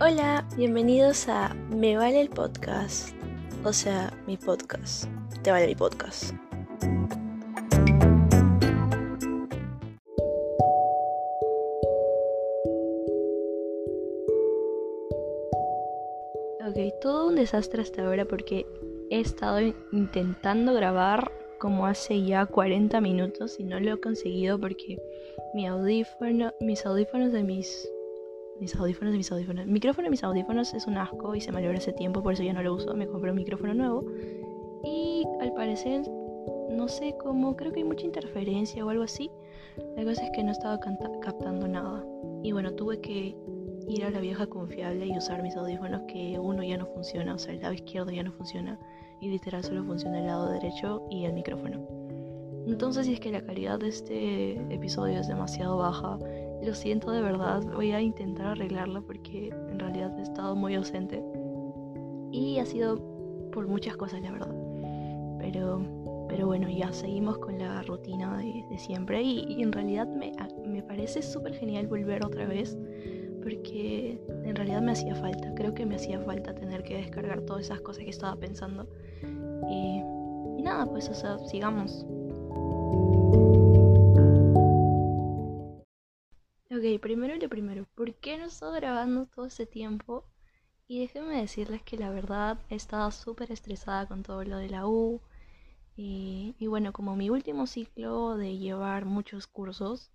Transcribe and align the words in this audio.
Hola, 0.00 0.46
bienvenidos 0.56 1.28
a 1.28 1.52
Me 1.70 1.96
Vale 1.96 2.20
el 2.20 2.28
Podcast. 2.28 3.08
O 3.64 3.72
sea, 3.72 4.12
mi 4.28 4.36
podcast. 4.36 5.06
Te 5.42 5.50
vale 5.50 5.66
mi 5.66 5.74
podcast. 5.74 6.34
Ok, 16.64 16.76
todo 17.00 17.26
un 17.26 17.34
desastre 17.34 17.82
hasta 17.82 18.06
ahora 18.06 18.24
porque 18.24 18.66
he 19.10 19.18
estado 19.18 19.58
intentando 19.90 20.74
grabar 20.74 21.32
como 21.58 21.86
hace 21.86 22.22
ya 22.22 22.46
40 22.46 23.00
minutos 23.00 23.58
y 23.58 23.64
no 23.64 23.80
lo 23.80 23.94
he 23.94 24.00
conseguido 24.00 24.60
porque 24.60 25.02
mi 25.54 25.66
audífono, 25.66 26.52
mis 26.60 26.86
audífonos 26.86 27.32
de 27.32 27.42
mis 27.42 27.90
mis 28.60 28.74
audífonos 28.74 29.14
mis 29.14 29.30
audífonos. 29.30 29.64
El 29.64 29.70
micrófono 29.70 30.06
de 30.06 30.10
mis 30.10 30.24
audífonos 30.24 30.74
es 30.74 30.86
un 30.86 30.98
asco 30.98 31.34
y 31.34 31.40
se 31.40 31.52
me 31.52 31.76
ese 31.76 31.92
tiempo, 31.92 32.22
por 32.22 32.32
eso 32.32 32.42
ya 32.42 32.52
no 32.52 32.62
lo 32.62 32.74
uso. 32.74 32.94
Me 32.94 33.06
compré 33.06 33.30
un 33.30 33.36
micrófono 33.36 33.74
nuevo. 33.74 34.04
Y 34.84 35.24
al 35.40 35.52
parecer, 35.52 36.02
no 36.70 36.88
sé 36.88 37.14
cómo, 37.22 37.56
creo 37.56 37.72
que 37.72 37.80
hay 37.80 37.84
mucha 37.84 38.04
interferencia 38.04 38.84
o 38.84 38.88
algo 38.90 39.04
así. 39.04 39.30
La 39.96 40.04
cosa 40.04 40.24
es 40.24 40.30
que 40.32 40.42
no 40.42 40.52
estaba 40.52 40.78
captando 40.80 41.68
nada. 41.68 42.04
Y 42.42 42.52
bueno, 42.52 42.72
tuve 42.74 43.00
que 43.00 43.36
ir 43.88 44.04
a 44.04 44.10
la 44.10 44.20
vieja 44.20 44.46
confiable 44.46 45.06
y 45.06 45.16
usar 45.16 45.42
mis 45.42 45.56
audífonos 45.56 46.02
que 46.02 46.38
uno 46.38 46.62
ya 46.62 46.76
no 46.76 46.86
funciona, 46.86 47.34
o 47.34 47.38
sea, 47.38 47.54
el 47.54 47.60
lado 47.60 47.74
izquierdo 47.74 48.10
ya 48.10 48.22
no 48.22 48.32
funciona 48.32 48.78
y 49.20 49.28
literal 49.28 49.64
solo 49.64 49.82
funciona 49.84 50.20
el 50.20 50.26
lado 50.26 50.50
derecho 50.50 51.06
y 51.10 51.24
el 51.24 51.32
micrófono. 51.32 51.86
Entonces, 52.66 53.06
si 53.06 53.14
es 53.14 53.20
que 53.20 53.32
la 53.32 53.40
calidad 53.40 53.78
de 53.78 53.88
este 53.88 54.52
episodio 54.72 55.20
es 55.20 55.26
demasiado 55.26 55.78
baja, 55.78 56.18
lo 56.62 56.74
siento 56.74 57.10
de 57.10 57.22
verdad, 57.22 57.62
voy 57.74 57.92
a 57.92 58.00
intentar 58.00 58.46
arreglarlo 58.46 59.02
porque 59.02 59.48
en 59.48 59.78
realidad 59.78 60.18
he 60.18 60.22
estado 60.22 60.56
muy 60.56 60.74
ausente. 60.74 61.22
Y 62.30 62.58
ha 62.58 62.66
sido 62.66 62.98
por 63.52 63.66
muchas 63.66 63.96
cosas, 63.96 64.20
la 64.22 64.32
verdad. 64.32 64.54
Pero, 65.38 65.80
pero 66.28 66.46
bueno, 66.46 66.68
ya 66.68 66.92
seguimos 66.92 67.38
con 67.38 67.58
la 67.58 67.82
rutina 67.82 68.36
de, 68.38 68.78
siempre. 68.78 69.22
Y, 69.22 69.62
en 69.62 69.72
realidad 69.72 70.06
me, 70.08 70.32
me 70.66 70.82
parece 70.82 71.22
súper 71.22 71.54
genial 71.54 71.86
volver 71.86 72.24
otra 72.24 72.46
vez 72.46 72.76
porque 73.42 74.20
en 74.44 74.54
realidad 74.56 74.82
me 74.82 74.92
hacía 74.92 75.14
falta. 75.14 75.54
Creo 75.54 75.72
que 75.74 75.86
me 75.86 75.94
hacía 75.96 76.20
falta 76.20 76.54
tener 76.54 76.82
que 76.82 76.96
descargar 76.96 77.40
todas 77.42 77.62
esas 77.62 77.80
cosas 77.80 78.04
que 78.04 78.10
estaba 78.10 78.36
pensando. 78.36 78.86
Y, 79.70 80.02
y 80.58 80.62
nada, 80.62 80.86
pues, 80.86 81.08
o 81.08 81.14
sea, 81.14 81.38
sigamos. 81.38 82.04
¿Por 88.48 88.54
qué 88.60 88.64
no 88.64 88.76
estoy 88.76 88.80
grabando 88.80 89.26
todo 89.26 89.46
este 89.46 89.66
tiempo? 89.66 90.24
Y 90.88 91.00
déjenme 91.00 91.40
decirles 91.40 91.82
que 91.82 91.98
la 91.98 92.10
verdad 92.10 92.58
he 92.70 92.76
estado 92.76 93.10
súper 93.10 93.52
estresada 93.52 94.06
con 94.08 94.22
todo 94.22 94.44
lo 94.44 94.58
de 94.58 94.70
la 94.70 94.86
U. 94.88 95.20
Y, 95.96 96.54
bueno, 96.68 96.92
como 96.92 97.16
mi 97.16 97.30
último 97.30 97.66
ciclo 97.66 98.36
de 98.36 98.58
llevar 98.58 99.04
muchos 99.06 99.46
cursos, 99.48 100.10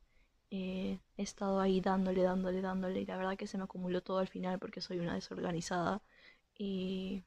eh, 0.51 0.99
he 1.17 1.23
estado 1.23 1.59
ahí 1.61 1.81
dándole, 1.81 2.23
dándole, 2.23 2.61
dándole. 2.61 3.01
Y 3.01 3.05
la 3.07 3.17
verdad 3.17 3.37
que 3.37 3.47
se 3.47 3.57
me 3.57 3.65
acumuló 3.65 4.01
todo 4.03 4.19
al 4.19 4.27
final 4.29 4.59
porque 4.59 4.81
soy 4.81 4.99
una 4.99 5.15
desorganizada. 5.15 6.01
Y, 6.57 7.23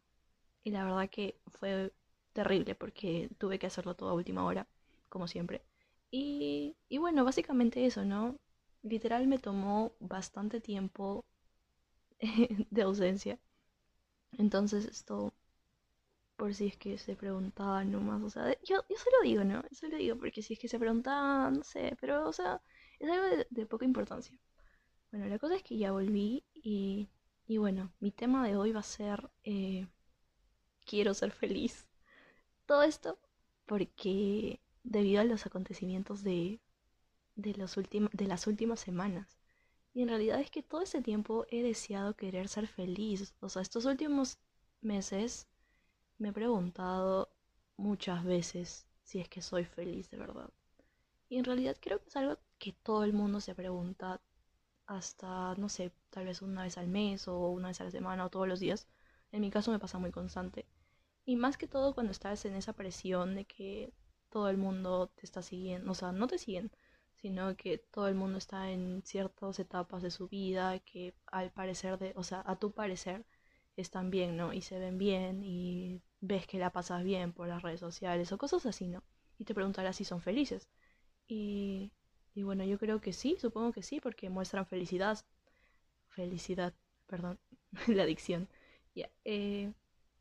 y 0.64 0.70
la 0.72 0.84
verdad 0.84 1.10
que 1.10 1.41
fue 1.48 1.92
terrible 2.34 2.74
porque 2.76 3.30
tuve 3.38 3.58
que 3.58 3.66
hacerlo 3.68 3.96
todo 3.96 4.10
a 4.10 4.14
última 4.14 4.44
hora, 4.46 4.68
como 5.10 5.28
siempre. 5.28 5.62
Y, 6.10 6.76
y 6.91 6.98
bueno, 6.98 7.24
básicamente 7.24 7.86
eso, 7.86 8.04
¿no? 8.04 8.36
Literal 8.82 9.27
me 9.27 9.38
tomó 9.38 9.92
bastante 10.00 10.60
tiempo 10.60 11.24
de 12.70 12.82
ausencia. 12.82 13.38
Entonces 14.38 14.84
esto, 14.87 15.34
por 16.37 16.54
si 16.54 16.66
es 16.66 16.76
que 16.76 16.98
se 16.98 17.16
preguntaban 17.16 17.91
nomás, 17.91 18.22
o 18.22 18.31
sea, 18.31 18.53
yo, 18.62 18.84
yo 18.88 18.97
solo 18.97 19.16
digo, 19.22 19.44
¿no? 19.44 19.62
Yo 19.62 19.76
solo 19.76 19.97
digo 19.97 20.16
porque 20.16 20.42
si 20.42 20.54
es 20.54 20.60
que 20.60 20.69
se 20.69 20.78
preguntaban, 20.78 21.54
no 21.54 21.64
sé, 21.64 21.97
pero, 22.00 22.28
o 22.28 22.32
sea, 22.32 22.60
es 22.98 23.10
algo 23.10 23.44
de, 23.50 23.66
poca 23.66 23.84
importancia. 23.84 24.38
Bueno, 25.10 25.26
la 25.28 25.38
cosa 25.38 25.56
es 25.56 25.62
que 25.62 25.78
ya 25.78 25.93
volví 25.93 26.44
y, 26.54 27.08
y 27.47 27.58
bueno, 27.58 27.93
mi 28.00 28.10
tema 28.12 28.47
de 28.47 28.56
hoy 28.56 28.72
va 28.72 28.81
a 28.81 28.82
ser, 28.82 29.31
eh, 29.44 29.87
quiero 30.84 31.14
ser 31.14 31.32
feliz. 31.32 31.87
Todo 32.66 32.82
esto 32.82 33.19
porque 33.66 34.60
debido 34.84 35.20
a 35.20 35.25
los 35.25 35.47
acontecimientos 35.47 36.22
de 36.22 36.60
de, 37.36 37.54
las 37.54 38.47
últimas 38.47 38.80
semanas. 38.80 39.38
Y 39.94 40.02
en 40.02 40.08
realidad 40.08 40.41
es 40.41 40.50
que 40.50 40.62
todo 40.62 40.82
ese 40.82 41.02
tiempo 41.02 41.47
he 41.50 41.62
deseado 41.62 42.16
querer 42.16 42.48
ser 42.48 42.66
feliz. 42.66 43.34
O 43.41 43.48
sea, 43.48 43.62
estos 43.62 43.84
últimos 43.84 44.38
meses 44.80 45.46
me 46.19 46.30
he 46.30 46.32
preguntado 46.32 47.30
muchas 47.76 48.25
veces 48.25 48.86
si 49.02 49.20
es 49.20 49.28
que 49.28 49.42
soy 49.42 49.64
feliz 49.64 50.10
de 50.10 50.19
verdad. 50.19 50.50
Y 51.28 51.38
en 51.38 51.44
realidad 51.44 51.76
creo 51.80 52.00
que 52.00 52.08
es 52.08 52.16
algo 52.16 52.38
que 52.58 52.72
todo 52.72 53.04
el 53.04 53.12
mundo 53.12 53.41
se 53.41 53.54
pregunta 53.54 54.20
hasta, 54.86 55.54
no 55.56 55.69
sé, 55.69 55.92
tal 56.10 56.26
vez 56.26 56.42
una 56.42 56.62
vez 56.62 56.78
al 56.78 56.88
mes 56.88 57.28
o 57.28 57.48
una 57.48 57.69
vez 57.69 57.80
a 57.80 57.84
la 57.84 57.91
semana 57.91 58.25
o 58.25 58.30
todos 58.30 58.48
los 58.48 58.60
días. 58.60 58.88
En 59.32 59.41
mi 59.41 59.50
caso 59.50 59.70
me 59.72 59.78
pasa 59.78 59.98
muy 59.98 60.12
constante. 60.12 60.66
Y 61.25 61.36
más 61.36 61.56
que 61.58 61.69
todo 61.69 61.94
cuando 61.94 62.12
estás 62.12 62.44
en 62.44 62.54
esa 62.54 62.72
presión 62.72 63.34
de 63.34 63.44
que 63.46 63.92
todo 64.30 64.48
el 64.48 64.56
mundo 64.58 65.08
te 65.16 65.26
está 65.26 65.42
siguiendo, 65.42 65.91
o 65.91 65.94
sea, 65.94 66.12
no 66.12 66.26
te 66.28 66.38
siguen, 66.38 66.70
sino 67.16 67.56
que 67.56 67.78
todo 67.78 68.09
el 68.09 68.15
mundo 68.15 68.38
está 68.38 68.71
en 68.71 69.03
ciertas 69.04 69.59
etapas 69.59 70.03
de 70.03 70.10
su 70.10 70.28
vida 70.28 70.78
que 70.81 71.15
al 71.27 71.50
parecer 71.53 71.99
de, 71.99 72.12
o 72.16 72.22
sea, 72.22 72.43
a 72.47 72.59
tu 72.59 72.72
parecer 72.72 73.25
están 73.77 74.10
bien, 74.10 74.37
¿no? 74.37 74.53
Y 74.53 74.62
se 74.62 74.78
ven 74.78 74.99
bien 74.99 75.43
y 75.44 76.03
ves 76.21 76.47
que 76.47 76.59
la 76.59 76.72
pasas 76.72 77.05
bien 77.05 77.32
por 77.32 77.49
las 77.49 77.62
redes 77.62 77.81
sociales 77.81 78.32
o 78.32 78.38
cosas 78.38 78.66
así, 78.66 78.88
¿no? 78.88 79.03
Y 79.38 79.44
te 79.44 79.55
preguntarás 79.55 79.97
si 79.97 80.05
son 80.05 80.21
felices. 80.22 80.69
Y, 81.28 81.93
y 82.34 82.43
bueno, 82.44 82.65
yo 82.65 82.78
creo 82.78 83.00
que 83.00 83.12
sí, 83.12 83.37
supongo 83.41 83.72
que 83.72 83.82
sí, 83.82 84.00
porque 84.00 84.31
muestran 84.31 84.66
felicidad. 84.66 85.19
Felicidad, 86.09 86.75
perdón, 87.06 87.38
la 87.88 88.03
adicción. 88.05 88.49
Eh, 89.25 89.72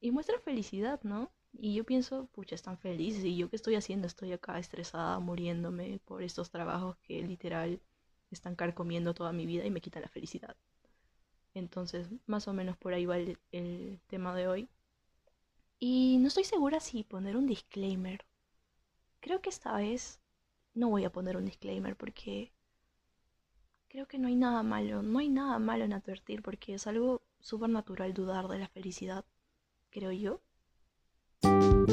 y 0.01 0.11
muestran 0.11 0.41
felicidad, 0.41 0.99
¿no? 1.03 1.31
Y 1.57 1.73
yo 1.73 1.83
pienso, 1.85 2.27
pucha, 2.27 2.55
están 2.55 2.77
felices. 2.77 3.23
¿Y 3.23 3.37
yo 3.37 3.49
qué 3.49 3.55
estoy 3.55 3.75
haciendo? 3.75 4.07
Estoy 4.07 4.33
acá 4.33 4.59
estresada, 4.59 5.19
muriéndome 5.19 5.99
por 6.05 6.23
estos 6.23 6.49
trabajos 6.51 6.97
que 6.97 7.21
literal 7.21 7.81
están 8.31 8.55
carcomiendo 8.55 9.13
toda 9.13 9.31
mi 9.31 9.45
vida 9.45 9.65
y 9.65 9.71
me 9.71 9.81
quitan 9.81 10.01
la 10.03 10.09
felicidad. 10.09 10.55
Entonces, 11.53 12.09
más 12.27 12.47
o 12.47 12.53
menos 12.53 12.77
por 12.77 12.93
ahí 12.93 13.05
va 13.05 13.17
el, 13.17 13.99
tema 14.07 14.35
de 14.35 14.47
hoy. 14.47 14.69
Y 15.79 16.17
no 16.19 16.27
estoy 16.27 16.43
segura 16.43 16.79
si 16.79 17.03
poner 17.03 17.37
un 17.37 17.47
disclaimer. 17.47 18.25
Creo 19.21 19.41
que 19.41 19.49
esta 19.49 19.75
vez 19.77 20.21
no 20.73 20.89
voy 20.89 21.05
a 21.05 21.11
poner 21.11 21.37
un 21.37 21.45
disclaimer 21.45 21.95
porque 21.95 22.51
creo 23.87 24.07
que 24.07 24.19
no 24.19 24.27
hay 24.27 24.35
nada 24.35 24.63
malo. 24.63 25.01
No 25.01 25.19
hay 25.19 25.29
nada 25.29 25.59
malo 25.59 25.85
en 25.85 25.93
advertir 25.93 26.41
porque 26.41 26.73
es 26.73 26.87
algo 26.87 27.21
súper 27.39 27.69
natural 27.69 28.13
dudar 28.13 28.47
de 28.47 28.59
la 28.59 28.67
felicidad, 28.67 29.25
creo 29.89 30.11
yo. 30.11 30.41
Ok, 31.85 31.91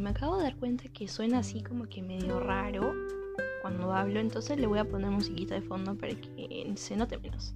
me 0.00 0.10
acabo 0.10 0.36
de 0.36 0.42
dar 0.42 0.56
cuenta 0.56 0.84
que 0.92 1.08
suena 1.08 1.38
así 1.38 1.62
como 1.62 1.88
que 1.88 2.02
medio 2.02 2.38
raro 2.38 2.92
cuando 3.62 3.94
hablo, 3.94 4.20
entonces 4.20 4.58
le 4.58 4.66
voy 4.66 4.78
a 4.78 4.84
poner 4.84 5.10
musiquita 5.10 5.54
de 5.54 5.62
fondo 5.62 5.96
para 5.96 6.14
que 6.14 6.70
se 6.76 6.96
note 6.96 7.16
menos. 7.16 7.54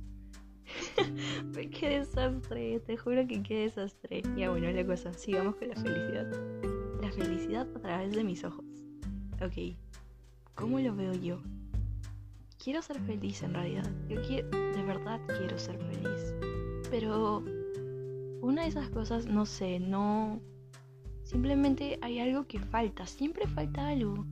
qué 1.79 1.99
desastre, 1.99 2.81
te 2.81 2.97
juro 2.97 3.27
que 3.27 3.43
qué 3.43 3.61
desastre. 3.61 4.23
Ya 4.39 4.49
bueno, 4.49 4.71
la 4.71 4.87
cosa, 4.87 5.13
sigamos 5.13 5.57
con 5.57 5.69
la 5.69 5.77
felicidad. 5.77 6.31
La 7.03 7.13
felicidad 7.13 7.69
a 7.77 7.81
través 7.81 8.17
de 8.17 8.25
mis 8.25 8.43
ojos. 8.43 8.65
Ok, 9.43 9.77
¿Cómo 10.55 10.79
lo 10.79 10.95
veo 10.95 11.13
yo? 11.15 11.43
Quiero 12.63 12.81
ser 12.81 13.01
feliz 13.01 13.43
en 13.43 13.55
realidad. 13.55 13.91
Yo 14.09 14.23
quiero, 14.23 14.49
de 14.49 14.83
verdad 14.85 15.21
quiero 15.27 15.59
ser 15.59 15.77
feliz. 15.79 16.35
Pero 16.91 17.43
una 18.41 18.63
de 18.63 18.69
esas 18.69 18.89
cosas, 18.91 19.27
no 19.27 19.47
sé, 19.47 19.81
no... 19.81 20.41
Simplemente 21.25 21.99
hay 22.03 22.21
algo 22.21 22.47
que 22.47 22.61
falta. 22.61 23.07
Siempre 23.07 23.49
falta 23.49 23.89
algo. 23.89 24.25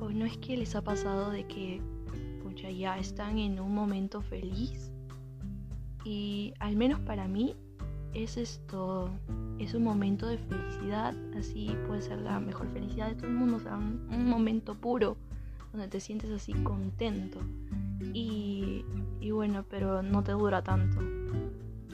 O 0.00 0.08
no 0.10 0.24
es 0.24 0.36
que 0.38 0.56
les 0.56 0.74
ha 0.74 0.82
pasado 0.82 1.30
de 1.30 1.46
que, 1.46 1.80
pucha, 2.42 2.70
ya 2.70 2.98
están 2.98 3.38
en 3.38 3.60
un 3.60 3.72
momento 3.72 4.22
feliz. 4.22 4.90
Y 6.04 6.54
al 6.58 6.74
menos 6.74 6.98
para 7.00 7.28
mí 7.28 7.54
es 8.14 8.36
esto, 8.36 9.10
es 9.58 9.74
un 9.74 9.84
momento 9.84 10.26
de 10.26 10.38
felicidad, 10.38 11.14
así 11.36 11.76
puede 11.86 12.02
ser 12.02 12.20
la 12.20 12.40
mejor 12.40 12.68
felicidad 12.72 13.08
de 13.08 13.14
todo 13.14 13.28
el 13.28 13.34
mundo, 13.34 13.56
o 13.56 13.60
sea, 13.60 13.76
un, 13.76 14.28
momento 14.28 14.74
puro, 14.74 15.16
donde 15.72 15.88
te 15.88 16.00
sientes 16.00 16.30
así 16.30 16.52
contento. 16.52 17.38
Y, 18.12 18.84
y 19.20 19.30
bueno, 19.30 19.64
pero 19.68 20.02
no 20.02 20.22
te 20.22 20.32
dura 20.32 20.62
tanto. 20.62 20.98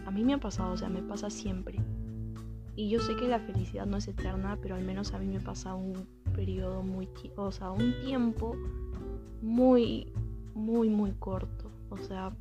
A 0.07 0.11
mí 0.11 0.25
me 0.25 0.35
ha 0.35 0.39
pasado, 0.39 0.73
o 0.73 0.77
sea, 0.77 0.89
me 0.89 1.03
pasa 1.03 1.29
siempre. 1.29 1.79
Y 2.77 2.91
yo 2.91 3.01
sé 3.01 3.17
que 3.17 3.27
la 3.27 3.41
felicidad 3.41 3.87
no 3.87 3.97
es 3.97 4.07
eterna, 4.07 4.59
pero 4.61 4.75
al 4.75 4.85
menos 4.85 5.13
a 5.13 5.19
mí 5.19 5.27
me 5.27 5.41
pasa 5.41 5.75
un 5.75 6.07
periodo 6.35 6.83
muy, 6.83 7.09
o 7.37 7.51
sea, 7.51 7.71
un 7.71 7.95
tiempo 8.05 8.55
muy, 9.43 10.13
muy, 10.55 10.89
muy 10.89 11.13
corto. 11.13 11.71
O 11.91 11.97
sea, 11.97 12.37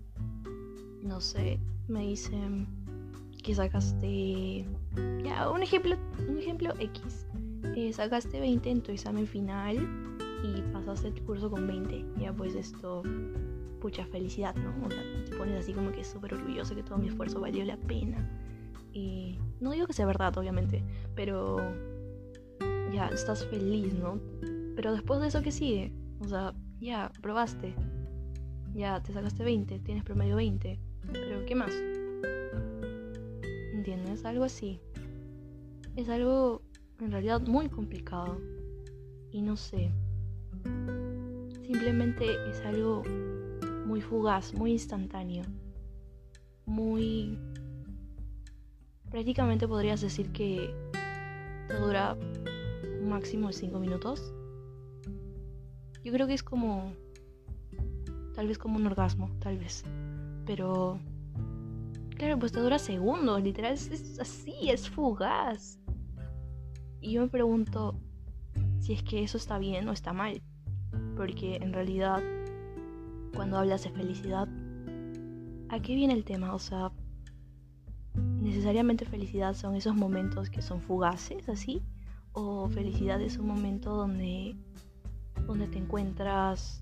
no 1.01 1.21
sé, 1.21 1.59
me 1.87 2.01
dicen 2.01 2.67
que 3.45 3.53
sacaste, 3.53 4.65
ya, 5.23 5.51
un 5.51 5.61
ejemplo, 5.61 5.95
un 6.27 6.39
ejemplo 6.39 6.73
X. 6.79 7.27
Eh, 7.75 7.93
sacaste 7.93 8.39
20 8.39 8.69
en 8.71 8.81
tu 8.81 8.91
examen 8.91 9.27
final 9.27 9.77
y 10.43 10.61
pasaste 10.73 11.09
el 11.09 11.21
curso 11.21 11.51
con 11.51 11.67
20. 11.67 12.05
Ya 12.19 12.33
pues 12.33 12.55
esto, 12.55 13.03
pucha 13.81 14.03
felicidad, 14.07 14.55
¿no? 14.55 14.87
O 14.87 14.89
sea, 14.89 15.03
te 15.25 15.35
pones 15.35 15.59
así 15.59 15.73
como 15.73 15.91
que 15.91 16.03
súper 16.03 16.33
orgulloso 16.33 16.73
que 16.73 16.81
todo 16.81 16.97
mi 16.97 17.07
esfuerzo 17.07 17.39
valió 17.39 17.63
la 17.65 17.77
pena. 17.77 18.27
Y 18.93 19.37
no 19.59 19.71
digo 19.71 19.85
que 19.85 19.93
sea 19.93 20.07
verdad, 20.07 20.35
obviamente, 20.39 20.83
pero 21.13 21.57
ya 22.91 23.09
estás 23.09 23.45
feliz, 23.45 23.93
¿no? 23.93 24.19
Pero 24.75 24.91
después 24.91 25.21
de 25.21 25.27
eso, 25.27 25.43
¿qué 25.43 25.51
sigue? 25.51 25.93
O 26.19 26.27
sea, 26.27 26.55
ya, 26.79 27.11
probaste. 27.21 27.75
Ya, 28.73 29.03
te 29.03 29.13
sacaste 29.13 29.43
20, 29.43 29.79
tienes 29.79 30.03
promedio 30.03 30.35
20. 30.35 30.79
Pero, 31.13 31.45
¿qué 31.45 31.53
más? 31.53 31.71
¿Entiendes? 33.85 34.25
Algo 34.25 34.45
así. 34.45 34.79
Es 35.95 36.09
algo 36.09 36.63
en 36.99 37.11
realidad 37.11 37.39
muy 37.41 37.69
complicado. 37.69 38.41
Y 39.29 39.43
no 39.43 39.55
sé. 39.55 39.91
Simplemente 41.61 42.25
es 42.49 42.61
algo 42.61 43.03
muy 43.85 44.01
fugaz, 44.01 44.55
muy 44.55 44.71
instantáneo. 44.71 45.43
Muy 46.65 47.37
prácticamente 49.11 49.67
podrías 49.67 50.01
decir 50.01 50.31
que 50.31 50.73
te 51.67 51.73
dura 51.75 52.17
un 53.01 53.07
máximo 53.07 53.49
de 53.49 53.53
5 53.53 53.77
minutos. 53.77 54.33
Yo 56.03 56.11
creo 56.11 56.25
que 56.25 56.33
es 56.33 56.41
como, 56.41 56.91
tal 58.33 58.47
vez 58.47 58.57
como 58.57 58.77
un 58.77 58.87
orgasmo, 58.87 59.29
tal 59.41 59.59
vez. 59.59 59.83
Pero, 60.47 60.99
claro, 62.15 62.39
pues 62.39 62.51
te 62.51 62.59
dura 62.59 62.79
segundos, 62.79 63.41
literal, 63.41 63.73
es, 63.73 64.19
así, 64.19 64.69
es 64.69 64.89
fugaz. 64.89 65.79
Y 67.01 67.13
yo 67.13 67.21
me 67.21 67.27
pregunto 67.27 67.99
si 68.79 68.93
es 68.93 69.03
que 69.03 69.23
eso 69.23 69.37
está 69.37 69.59
bien 69.59 69.87
o 69.87 69.91
está 69.91 70.13
mal. 70.13 70.41
Porque 71.15 71.57
en 71.57 71.73
realidad, 71.73 72.21
cuando 73.35 73.57
hablas 73.57 73.83
de 73.83 73.91
felicidad, 73.91 74.47
¿a 75.69 75.79
qué 75.81 75.95
viene 75.95 76.13
el 76.13 76.23
tema? 76.23 76.53
O 76.53 76.59
sea, 76.59 76.91
necesariamente 78.15 79.05
felicidad 79.05 79.53
son 79.53 79.75
esos 79.75 79.95
momentos 79.95 80.49
que 80.49 80.61
son 80.61 80.81
fugaces, 80.81 81.49
así, 81.49 81.81
o 82.33 82.69
felicidad 82.69 83.21
es 83.21 83.37
un 83.37 83.47
momento 83.47 83.95
donde, 83.95 84.55
donde 85.47 85.67
te 85.67 85.79
encuentras 85.79 86.81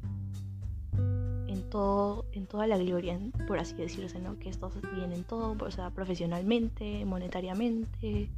en 1.47 1.69
todo, 1.69 2.22
en 2.33 2.47
toda 2.47 2.67
la 2.67 2.77
gloria, 2.77 3.19
por 3.47 3.59
así 3.59 3.75
decirse, 3.75 4.19
¿no? 4.19 4.37
Que 4.39 4.49
estás 4.49 4.73
bien 4.95 5.11
en 5.11 5.23
todo, 5.23 5.55
o 5.59 5.71
sea, 5.71 5.89
profesionalmente, 5.91 7.05
monetariamente, 7.05 8.29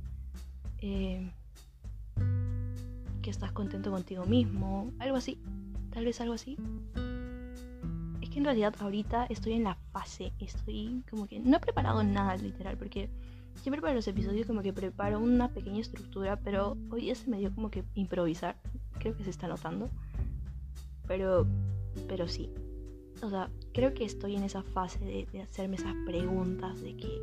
eh, 0.80 1.32
que 3.22 3.30
estás 3.30 3.52
contento 3.52 3.92
contigo 3.92 4.26
mismo, 4.26 4.92
algo 5.00 5.18
así, 5.18 5.40
tal 5.92 6.06
vez 6.06 6.22
algo 6.22 6.34
así. 6.34 6.58
En 8.36 8.44
realidad 8.44 8.76
ahorita 8.80 9.26
estoy 9.28 9.54
en 9.54 9.64
la 9.64 9.76
fase, 9.92 10.34
estoy 10.40 11.02
como 11.10 11.26
que 11.26 11.40
no 11.40 11.56
he 11.56 11.60
preparado 11.60 12.04
nada 12.04 12.36
literal, 12.36 12.78
porque 12.78 13.10
siempre 13.56 13.82
para 13.82 13.94
los 13.94 14.08
episodios 14.10 14.46
como 14.46 14.62
que 14.62 14.74
preparo 14.74 15.20
una 15.20 15.48
pequeña 15.48 15.80
estructura, 15.80 16.36
pero 16.36 16.78
hoy 16.92 17.02
día 17.02 17.16
se 17.16 17.30
me 17.30 17.40
dio 17.40 17.56
como 17.56 17.72
que 17.72 17.86
improvisar, 17.96 18.58
creo 19.00 19.16
que 19.16 19.24
se 19.24 19.30
está 19.30 19.48
notando, 19.48 19.90
pero, 21.08 21.48
pero 22.10 22.28
sí, 22.28 22.52
o 23.22 23.30
sea, 23.30 23.50
creo 23.74 23.94
que 23.94 24.06
estoy 24.06 24.36
en 24.36 24.44
esa 24.44 24.64
fase 24.64 25.28
de, 25.32 25.42
hacerme 25.42 25.78
esas 25.78 25.94
preguntas 26.06 26.82
de 26.82 26.96
qué, 26.96 27.22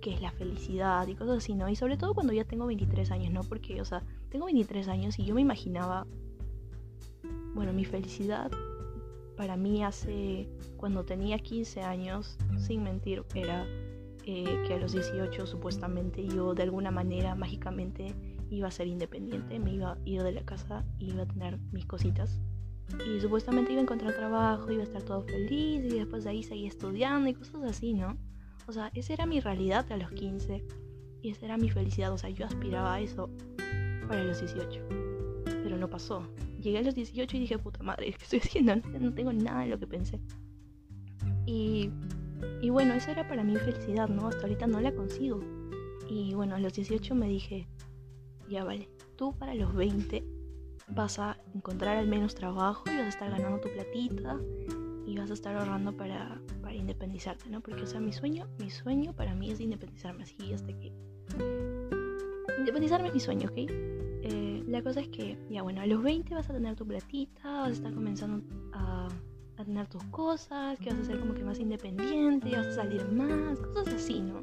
qué 0.00 0.14
es 0.14 0.20
la 0.20 0.32
felicidad 0.32 1.06
y 1.08 1.14
cosas 1.14 1.38
así, 1.38 1.54
¿no? 1.54 1.68
Y 1.68 1.76
sobre 1.76 1.96
todo 1.96 2.14
cuando 2.14 2.32
ya 2.32 2.44
tengo 2.44 2.66
23 2.66 3.10
años, 3.10 3.32
¿no? 3.32 3.42
Porque, 3.42 3.80
o 3.80 3.84
sea, 3.84 4.02
tengo 4.30 4.46
23 4.46 4.88
años 4.88 5.18
y 5.18 5.24
yo 5.24 5.34
me 5.34 5.40
imaginaba, 5.40 6.06
bueno, 7.54 7.72
mi 7.72 7.84
felicidad 7.84 8.50
para 9.36 9.56
mí 9.56 9.82
hace, 9.82 10.48
cuando 10.76 11.04
tenía 11.04 11.38
15 11.38 11.80
años, 11.82 12.36
sin 12.58 12.82
mentir, 12.82 13.24
era 13.34 13.66
eh, 14.26 14.62
que 14.66 14.74
a 14.74 14.76
los 14.76 14.92
18 14.92 15.46
supuestamente 15.46 16.26
yo 16.26 16.52
de 16.52 16.64
alguna 16.64 16.90
manera 16.90 17.34
mágicamente 17.34 18.14
iba 18.50 18.68
a 18.68 18.70
ser 18.70 18.86
independiente, 18.86 19.58
me 19.58 19.72
iba 19.72 19.92
a 19.92 19.98
ir 20.04 20.22
de 20.22 20.32
la 20.32 20.42
casa 20.44 20.84
y 20.98 21.12
iba 21.12 21.22
a 21.22 21.26
tener 21.26 21.58
mis 21.72 21.86
cositas. 21.86 22.38
Y 23.06 23.20
supuestamente 23.20 23.72
iba 23.72 23.80
a 23.80 23.82
encontrar 23.82 24.14
trabajo, 24.14 24.70
iba 24.70 24.82
a 24.82 24.86
estar 24.86 25.02
todo 25.02 25.22
feliz 25.22 25.84
y 25.84 25.98
después 25.98 26.24
de 26.24 26.30
ahí 26.30 26.42
seguía 26.42 26.68
estudiando 26.68 27.28
y 27.28 27.34
cosas 27.34 27.62
así, 27.64 27.94
¿no? 27.94 28.16
O 28.66 28.72
sea, 28.72 28.90
esa 28.94 29.12
era 29.12 29.26
mi 29.26 29.40
realidad 29.40 29.90
a 29.90 29.96
los 29.96 30.10
15 30.12 30.64
y 31.22 31.30
esa 31.30 31.46
era 31.46 31.56
mi 31.56 31.70
felicidad, 31.70 32.12
o 32.12 32.18
sea, 32.18 32.30
yo 32.30 32.46
aspiraba 32.46 32.94
a 32.94 33.00
eso 33.00 33.30
para 34.08 34.24
los 34.24 34.40
18, 34.40 34.80
pero 35.44 35.76
no 35.76 35.88
pasó 35.88 36.26
llegué 36.60 36.78
a 36.78 36.82
los 36.82 36.94
18 36.94 37.36
y 37.36 37.40
dije, 37.40 37.58
puta 37.58 37.82
madre, 37.82 38.12
¿qué 38.12 38.22
estoy 38.22 38.38
haciendo? 38.40 38.76
No 38.76 39.12
tengo 39.12 39.32
nada 39.32 39.62
de 39.62 39.68
lo 39.68 39.78
que 39.78 39.86
pensé. 39.86 40.20
Y, 41.46 41.90
y 42.60 42.70
bueno, 42.70 42.94
esa 42.94 43.12
era 43.12 43.28
para 43.28 43.42
mí 43.42 43.56
felicidad, 43.56 44.08
¿no? 44.08 44.28
Hasta 44.28 44.42
ahorita 44.42 44.66
no 44.66 44.80
la 44.80 44.94
consigo. 44.94 45.40
Y 46.08 46.34
bueno, 46.34 46.54
a 46.54 46.60
los 46.60 46.72
18 46.74 47.14
me 47.14 47.28
dije, 47.28 47.66
ya 48.48 48.64
vale, 48.64 48.88
tú 49.16 49.36
para 49.36 49.54
los 49.54 49.74
20 49.74 50.24
vas 50.92 51.18
a 51.18 51.38
encontrar 51.54 51.96
al 51.96 52.06
menos 52.06 52.34
trabajo 52.34 52.84
y 52.86 52.96
vas 52.96 53.06
a 53.06 53.08
estar 53.08 53.30
ganando 53.30 53.60
tu 53.60 53.68
platita 53.70 54.38
y 55.06 55.16
vas 55.16 55.30
a 55.30 55.34
estar 55.34 55.56
ahorrando 55.56 55.96
para, 55.96 56.40
para 56.62 56.74
independizarte, 56.74 57.50
¿no? 57.50 57.60
Porque, 57.60 57.82
o 57.82 57.86
sea, 57.86 58.00
mi 58.00 58.12
sueño, 58.12 58.48
mi 58.58 58.70
sueño 58.70 59.12
para 59.14 59.34
mí 59.34 59.50
es 59.50 59.60
independizarme 59.60 60.22
así 60.22 60.52
hasta 60.52 60.72
que... 60.78 60.92
Independizarme 62.58 63.08
es 63.08 63.14
mi 63.14 63.20
sueño, 63.20 63.48
¿ok? 63.48 63.56
Eh, 64.22 64.64
la 64.66 64.82
cosa 64.82 65.00
es 65.00 65.08
que, 65.08 65.38
ya 65.50 65.62
bueno, 65.62 65.80
a 65.80 65.86
los 65.86 66.02
20 66.02 66.34
vas 66.34 66.48
a 66.50 66.52
tener 66.52 66.76
tu 66.76 66.86
platita, 66.86 67.42
vas 67.42 67.70
a 67.70 67.72
estar 67.72 67.94
comenzando 67.94 68.44
a, 68.72 69.08
tener 69.56 69.88
tus 69.88 70.02
cosas, 70.04 70.78
que 70.78 70.88
vas 70.88 71.00
a 71.00 71.04
ser 71.04 71.20
como 71.20 71.34
que 71.34 71.44
más 71.44 71.58
independiente, 71.58 72.56
vas 72.56 72.68
a 72.68 72.72
salir 72.72 73.06
más, 73.12 73.58
cosas 73.60 73.94
así, 73.94 74.20
¿no? 74.20 74.42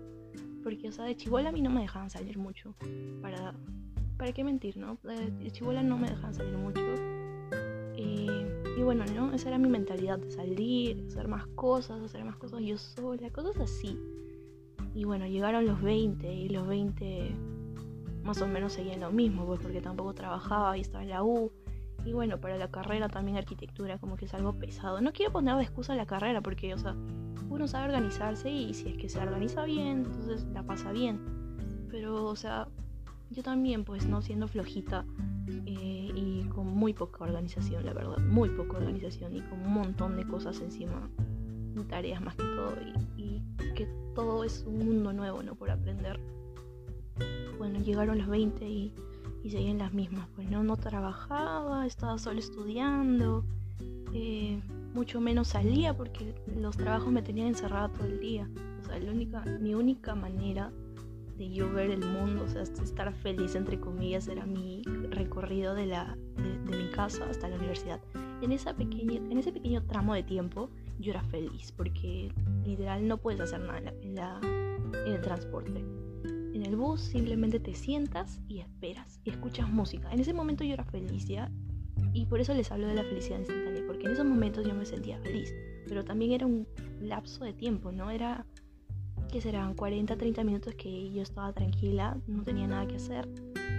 Porque, 0.64 0.90
o 0.90 0.92
sea, 0.92 1.06
de 1.06 1.16
chivola 1.16 1.50
a 1.50 1.52
mí 1.52 1.62
no 1.62 1.72
me 1.72 1.82
dejaban 1.82 2.10
salir 2.10 2.38
mucho. 2.38 2.76
Para, 3.22 3.56
¿para 4.18 4.32
qué 4.34 4.44
mentir, 4.44 4.78
no? 4.78 4.98
De 5.04 5.52
chivola 5.52 5.84
no 5.84 5.98
me 5.98 6.10
dejaban 6.10 6.34
salir 6.34 6.58
mucho. 6.58 6.82
Y, 7.96 8.84
bueno, 8.84 9.06
¿no? 9.16 9.34
Esa 9.34 9.50
era 9.50 9.58
mi 9.58 9.70
mentalidad 9.70 10.20
de 10.20 10.30
salir, 10.32 11.04
hacer 11.08 11.28
más 11.28 11.48
cosas, 11.48 12.02
hacer 12.02 12.24
más 12.24 12.38
cosas 12.38 12.62
yo 12.62 12.78
sola, 12.78 13.30
cosas 13.32 13.58
así. 13.58 14.00
Y 14.94 15.04
bueno, 15.04 15.26
llegaron 15.28 15.66
los 15.66 15.82
20 15.82 16.32
y 16.32 16.50
los 16.50 16.68
20 16.68 17.36
más 18.24 18.42
o 18.42 18.48
menos 18.48 18.74
seguía 18.74 18.94
en 18.94 19.02
lo 19.02 19.12
mismo, 19.12 19.46
pues 19.46 19.60
porque 19.60 19.82
tampoco 19.82 20.14
trabajaba 20.14 20.78
y 20.78 20.82
estaba 20.82 21.04
en 21.04 21.10
la 21.10 21.24
U. 21.24 21.52
Y 22.06 22.14
bueno, 22.14 22.40
para 22.40 22.58
la 22.58 22.70
carrera 22.70 23.10
también 23.10 23.38
arquitectura 23.38 23.98
como 23.98 24.16
que 24.16 24.26
es 24.26 24.34
algo 24.34 24.54
pesado. 24.54 25.02
No 25.02 25.12
quiero 25.12 25.32
poner 25.32 25.56
de 25.56 25.64
excusa 25.64 25.96
la 25.96 26.06
carrera 26.06 26.42
porque, 26.42 26.74
o 26.74 26.78
sea, 26.78 26.96
uno 27.50 27.68
sabe 27.68 27.88
organizarse 27.88 28.50
y 28.50 28.74
si 28.74 28.90
es 28.90 28.98
que 28.98 29.10
se 29.10 29.20
organiza 29.20 29.66
bien, 29.66 30.06
entonces 30.06 30.46
la 30.54 30.64
pasa 30.64 30.92
bien. 30.92 31.20
Pero, 31.90 32.26
o 32.26 32.36
sea, 32.36 32.68
yo 33.32 33.44
también, 33.44 33.84
pues, 33.84 34.06
no 34.08 34.22
siendo 34.22 34.48
flojita 34.48 35.06
eh, 35.66 36.12
y 36.16 36.44
con 36.54 36.68
muy 36.68 36.94
poca 36.94 37.24
organización, 37.24 37.86
la 37.86 37.94
verdad, 37.94 38.18
muy 38.20 38.50
poca 38.50 38.78
organización 38.78 39.36
y 39.36 39.42
con 39.42 39.62
un 39.62 39.74
montón 39.74 40.16
de 40.18 40.26
cosas 40.26 40.60
encima, 40.62 41.10
tareas 41.90 42.22
más 42.22 42.36
que 42.36 42.44
todo 42.44 42.74
y, 43.18 43.42
que 43.76 43.88
todo 44.16 44.44
es 44.44 44.64
un 44.68 44.80
mundo 44.80 45.14
nuevo, 45.14 45.44
¿no? 45.44 45.54
Por 45.54 45.70
aprender 45.70 46.20
bueno, 47.58 47.80
llegaron 47.80 48.18
los 48.18 48.28
20 48.28 48.68
y, 48.68 48.94
y 49.44 49.50
seguían 49.50 49.78
las 49.78 49.94
mismas. 49.94 50.28
Pues 50.36 50.50
no, 50.50 50.64
no 50.64 50.78
trabajaba, 50.78 51.86
estaba 51.86 52.18
solo 52.18 52.40
estudiando, 52.40 53.44
eh, 54.14 54.62
mucho 54.94 55.22
menos 55.22 55.50
salía 55.50 55.96
porque 55.96 56.34
los 56.60 56.78
trabajos 56.78 57.12
me 57.12 57.22
tenían 57.22 57.48
encerrada 57.48 57.90
todo 57.90 58.06
el 58.06 58.20
día. 58.20 58.50
O 58.82 58.86
sea, 58.86 59.00
la 59.00 59.12
única, 59.12 59.44
mi 59.60 59.74
única 59.74 60.16
manera 60.16 60.72
de 61.38 61.50
yo 61.50 61.72
ver 61.72 61.92
el 61.92 62.06
mundo, 62.06 62.44
o 62.44 62.48
sea, 62.48 62.64
estar 62.64 63.14
feliz 63.14 63.56
entre 63.56 63.80
comillas, 63.80 64.28
era 64.28 64.46
mi 64.46 64.82
recorrido 65.10 65.76
de, 65.76 65.86
la, 65.86 66.18
de, 66.36 66.78
mi 66.78 66.90
casa 66.90 67.30
hasta 67.30 67.48
la 67.48 67.58
universidad. 67.58 68.02
En, 68.42 68.52
esa 68.52 68.76
pequeña, 68.76 69.16
en 69.16 69.38
ese 69.38 69.52
pequeño 69.52 69.84
tramo 69.84 70.14
de 70.14 70.24
tiempo 70.24 70.70
yo 71.00 71.12
era 71.12 71.24
feliz 71.24 71.72
porque 71.72 72.34
literal 72.66 73.08
no 73.08 73.18
puedes 73.18 73.40
hacer 73.40 73.60
nada 73.60 73.94
en, 74.02 74.16
la, 74.16 74.40
en 74.44 75.14
el 75.14 75.22
transporte 75.22 75.84
en 76.58 76.66
el 76.66 76.76
bus 76.76 77.02
simplemente 77.02 77.60
te 77.60 77.76
sientas 77.76 78.42
y 78.48 78.60
esperas 78.60 79.20
y 79.24 79.30
escuchas 79.30 79.70
música. 79.70 80.12
En 80.12 80.20
ese 80.20 80.34
momento 80.34 80.64
yo 80.64 80.74
era 80.74 80.84
feliz 80.86 81.26
ya 81.28 81.52
y 82.14 82.26
por 82.26 82.40
eso 82.40 82.54
les 82.54 82.72
hablo 82.72 82.88
de 82.88 82.96
la 82.96 83.04
felicidad 83.04 83.40
instantánea, 83.40 83.84
porque 83.86 84.08
en 84.08 84.14
esos 84.14 84.26
momentos 84.26 84.66
yo 84.66 84.74
me 84.74 84.86
sentía 84.86 85.20
feliz, 85.20 85.54
pero 85.88 86.04
también 86.04 86.32
era 86.32 86.46
un 86.46 86.68
lapso 87.00 87.44
de 87.44 87.54
tiempo, 87.54 87.92
¿no? 87.92 88.10
Era 88.10 88.46
que 89.28 89.42
serán 89.42 89.74
40, 89.74 90.18
30 90.18 90.44
minutos 90.44 90.76
que 90.76 91.12
yo 91.12 91.22
estaba 91.22 91.54
tranquila, 91.54 92.18
no 92.28 92.44
tenía 92.44 92.68
nada 92.68 92.88
que 92.88 92.96
hacer. 92.96 93.28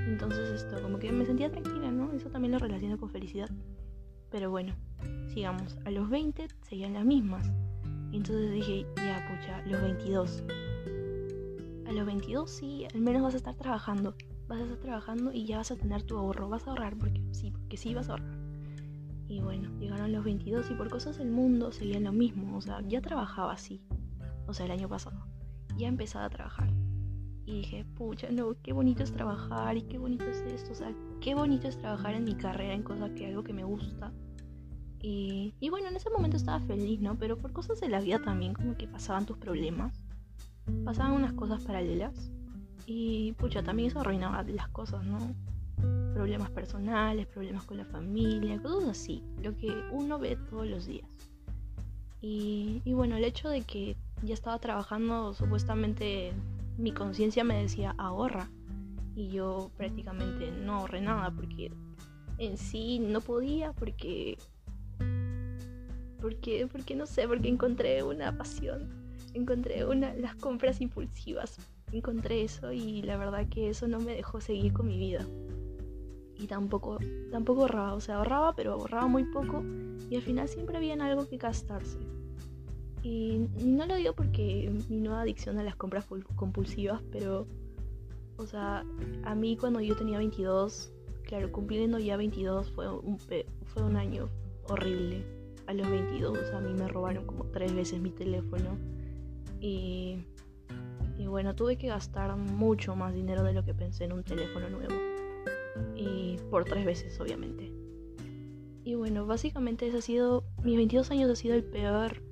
Entonces 0.06 0.50
esto, 0.50 0.80
como 0.82 0.98
que 0.98 1.12
me 1.12 1.26
sentía 1.26 1.50
tranquila, 1.50 1.90
¿no? 1.90 2.12
Eso 2.12 2.30
también 2.30 2.52
lo 2.52 2.58
relaciono 2.58 2.98
con 2.98 3.10
felicidad. 3.10 3.50
Pero 4.30 4.50
bueno, 4.50 4.74
sigamos. 5.32 5.76
A 5.84 5.90
los 5.90 6.08
20 6.10 6.48
seguían 6.62 6.94
las 6.94 7.04
mismas. 7.04 7.50
Entonces 8.12 8.52
dije, 8.52 8.86
ya 8.96 9.26
pucha, 9.28 9.62
los 9.66 9.80
22. 9.80 10.42
A 11.86 11.92
los 11.92 12.06
22 12.06 12.50
sí, 12.50 12.86
al 12.92 13.00
menos 13.00 13.22
vas 13.22 13.34
a 13.34 13.38
estar 13.38 13.54
trabajando. 13.54 14.14
Vas 14.48 14.60
a 14.60 14.62
estar 14.64 14.78
trabajando 14.78 15.32
y 15.32 15.46
ya 15.46 15.58
vas 15.58 15.70
a 15.70 15.76
tener 15.76 16.02
tu 16.02 16.16
ahorro. 16.16 16.48
Vas 16.48 16.66
a 16.66 16.70
ahorrar 16.70 16.96
porque 16.96 17.22
sí, 17.32 17.50
porque 17.50 17.76
sí 17.76 17.94
vas 17.94 18.08
a 18.08 18.12
ahorrar. 18.12 18.38
Y 19.28 19.40
bueno, 19.40 19.70
llegaron 19.78 20.10
los 20.12 20.24
22 20.24 20.70
y 20.70 20.74
por 20.74 20.88
cosas 20.88 21.18
del 21.18 21.30
mundo 21.30 21.70
seguían 21.70 22.04
lo 22.04 22.12
mismo. 22.12 22.56
O 22.56 22.60
sea, 22.60 22.80
ya 22.86 23.00
trabajaba 23.02 23.52
así. 23.52 23.82
O 24.46 24.54
sea, 24.54 24.64
el 24.64 24.72
año 24.72 24.88
pasado. 24.88 25.17
Ya 25.78 25.88
empezaba 25.88 26.26
a 26.26 26.30
trabajar. 26.30 26.68
Y 27.46 27.62
dije, 27.62 27.86
pucha, 27.96 28.30
no, 28.30 28.54
qué 28.62 28.74
bonito 28.74 29.02
es 29.02 29.12
trabajar 29.12 29.76
y 29.78 29.82
qué 29.82 29.96
bonito 29.96 30.24
es 30.24 30.42
esto. 30.42 30.72
O 30.72 30.74
sea, 30.74 30.92
qué 31.22 31.34
bonito 31.34 31.66
es 31.66 31.78
trabajar 31.78 32.14
en 32.14 32.24
mi 32.24 32.34
carrera, 32.34 32.74
en 32.74 32.82
cosas 32.82 33.10
que 33.12 33.26
algo 33.26 33.42
que 33.42 33.54
me 33.54 33.64
gusta. 33.64 34.12
Y, 35.00 35.54
y 35.60 35.70
bueno, 35.70 35.88
en 35.88 35.96
ese 35.96 36.10
momento 36.10 36.36
estaba 36.36 36.60
feliz, 36.60 37.00
¿no? 37.00 37.16
Pero 37.16 37.38
por 37.38 37.52
cosas 37.52 37.80
de 37.80 37.88
la 37.88 38.00
vida 38.00 38.18
también, 38.18 38.52
como 38.52 38.76
que 38.76 38.86
pasaban 38.86 39.24
tus 39.24 39.38
problemas. 39.38 40.04
Pasaban 40.84 41.12
unas 41.12 41.32
cosas 41.32 41.62
paralelas. 41.64 42.30
Y 42.84 43.32
pucha, 43.34 43.62
también 43.62 43.88
eso 43.88 44.00
arruinaba 44.00 44.42
las 44.42 44.68
cosas, 44.68 45.06
¿no? 45.06 45.18
Problemas 46.12 46.50
personales, 46.50 47.26
problemas 47.28 47.64
con 47.64 47.78
la 47.78 47.84
familia, 47.86 48.60
cosas 48.60 48.90
así. 48.90 49.22
Lo 49.42 49.56
que 49.56 49.72
uno 49.92 50.18
ve 50.18 50.36
todos 50.50 50.66
los 50.66 50.84
días. 50.84 51.08
Y, 52.20 52.82
y 52.84 52.92
bueno, 52.92 53.16
el 53.16 53.24
hecho 53.24 53.48
de 53.48 53.62
que 53.62 53.96
ya 54.22 54.34
estaba 54.34 54.58
trabajando, 54.58 55.32
supuestamente 55.34 56.32
mi 56.76 56.92
conciencia 56.92 57.44
me 57.44 57.60
decía 57.62 57.94
ahorra. 57.98 58.50
Y 59.14 59.30
yo 59.30 59.70
prácticamente 59.76 60.50
no 60.52 60.76
ahorré 60.76 61.00
nada 61.00 61.30
porque 61.32 61.72
en 62.38 62.56
sí 62.56 63.00
no 63.00 63.20
podía, 63.20 63.72
porque 63.72 64.38
porque, 66.20 66.66
porque 66.70 66.96
no 66.96 67.06
sé, 67.06 67.28
porque 67.28 67.48
encontré 67.48 68.02
una 68.02 68.36
pasión, 68.36 68.88
encontré 69.34 69.84
una, 69.84 70.14
las 70.14 70.34
compras 70.36 70.80
impulsivas, 70.80 71.58
encontré 71.92 72.42
eso 72.42 72.72
y 72.72 73.02
la 73.02 73.16
verdad 73.16 73.48
que 73.48 73.68
eso 73.68 73.86
no 73.88 74.00
me 74.00 74.14
dejó 74.14 74.40
seguir 74.40 74.72
con 74.72 74.86
mi 74.86 74.98
vida. 74.98 75.24
Y 76.36 76.46
tampoco, 76.46 76.98
tampoco 77.32 77.62
ahorraba, 77.62 77.94
o 77.94 78.00
sea, 78.00 78.16
ahorraba, 78.16 78.54
pero 78.54 78.72
ahorraba 78.74 79.08
muy 79.08 79.24
poco 79.24 79.64
y 80.08 80.16
al 80.16 80.22
final 80.22 80.48
siempre 80.48 80.76
había 80.76 80.94
algo 80.94 81.28
que 81.28 81.36
gastarse. 81.36 81.98
Y 83.08 83.38
no 83.64 83.86
lo 83.86 83.96
digo 83.96 84.12
porque 84.12 84.70
mi 84.90 85.00
nueva 85.00 85.22
adicción 85.22 85.58
a 85.58 85.62
las 85.62 85.76
compras 85.76 86.04
compulsivas, 86.36 87.00
pero, 87.10 87.46
o 88.36 88.44
sea, 88.44 88.84
a 89.24 89.34
mí 89.34 89.56
cuando 89.56 89.80
yo 89.80 89.96
tenía 89.96 90.18
22, 90.18 90.92
claro, 91.22 91.50
cumpliendo 91.50 91.98
ya 91.98 92.18
22 92.18 92.70
fue 92.72 92.86
un, 92.92 93.18
fue 93.18 93.82
un 93.82 93.96
año 93.96 94.28
horrible 94.68 95.24
a 95.66 95.72
los 95.72 95.88
22 95.88 96.50
a 96.52 96.60
mí 96.60 96.74
me 96.74 96.86
robaron 96.88 97.24
como 97.24 97.44
tres 97.46 97.74
veces 97.74 97.98
mi 97.98 98.10
teléfono 98.10 98.76
y, 99.58 100.18
y 101.16 101.26
bueno, 101.26 101.54
tuve 101.54 101.78
que 101.78 101.88
gastar 101.88 102.36
mucho 102.36 102.94
más 102.94 103.14
dinero 103.14 103.42
de 103.42 103.54
lo 103.54 103.64
que 103.64 103.72
pensé 103.72 104.04
en 104.04 104.12
un 104.12 104.22
teléfono 104.22 104.68
nuevo. 104.68 104.94
Y 105.96 106.36
por 106.50 106.64
tres 106.64 106.84
veces, 106.84 107.18
obviamente. 107.20 107.72
Y 108.84 108.94
bueno, 108.96 109.24
básicamente 109.24 109.86
ese 109.86 109.98
ha 109.98 110.02
sido, 110.02 110.44
mis 110.62 110.76
22 110.76 111.10
años 111.10 111.30
ha 111.30 111.36
sido 111.36 111.54
el 111.54 111.64
peor 111.64 112.27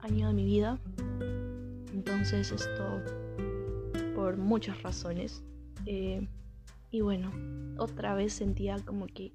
año 0.00 0.28
de 0.28 0.34
mi 0.34 0.44
vida. 0.44 0.78
Entonces 1.92 2.52
esto, 2.52 3.02
por 4.14 4.36
muchas 4.36 4.82
razones. 4.82 5.44
Eh, 5.86 6.26
y 6.90 7.00
bueno, 7.00 7.30
otra 7.78 8.14
vez 8.14 8.32
sentía 8.32 8.76
como 8.84 9.06
que 9.06 9.32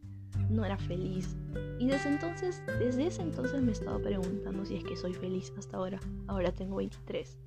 no 0.49 0.65
era 0.65 0.77
feliz. 0.77 1.35
Y 1.79 1.87
desde 1.87 2.09
entonces, 2.09 2.61
desde 2.79 3.07
ese 3.07 3.21
entonces 3.21 3.61
me 3.61 3.69
he 3.69 3.73
estado 3.73 4.01
preguntando 4.01 4.65
si 4.65 4.75
es 4.75 4.83
que 4.83 4.95
soy 4.95 5.13
feliz 5.13 5.53
hasta 5.57 5.77
ahora. 5.77 5.99
Ahora 6.27 6.51
tengo 6.51 6.77
23. 6.77 7.37